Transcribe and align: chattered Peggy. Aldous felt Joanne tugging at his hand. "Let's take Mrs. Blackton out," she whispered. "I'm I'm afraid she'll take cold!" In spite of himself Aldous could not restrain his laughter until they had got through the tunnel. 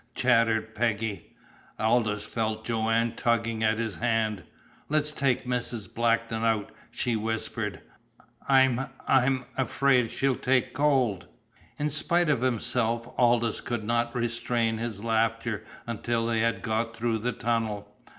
chattered 0.15 0.73
Peggy. 0.73 1.35
Aldous 1.79 2.23
felt 2.25 2.65
Joanne 2.65 3.13
tugging 3.15 3.63
at 3.63 3.77
his 3.77 3.97
hand. 3.97 4.41
"Let's 4.89 5.11
take 5.11 5.45
Mrs. 5.45 5.93
Blackton 5.93 6.43
out," 6.43 6.71
she 6.89 7.15
whispered. 7.15 7.81
"I'm 8.49 8.87
I'm 9.07 9.45
afraid 9.57 10.09
she'll 10.09 10.37
take 10.37 10.73
cold!" 10.73 11.27
In 11.77 11.91
spite 11.91 12.31
of 12.31 12.41
himself 12.41 13.09
Aldous 13.15 13.61
could 13.61 13.83
not 13.83 14.15
restrain 14.15 14.79
his 14.79 15.03
laughter 15.03 15.63
until 15.85 16.25
they 16.25 16.39
had 16.39 16.63
got 16.63 16.97
through 16.97 17.19
the 17.19 17.31
tunnel. 17.33 17.87